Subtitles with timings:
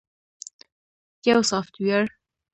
[1.29, 2.13] -یو سافټویر 📦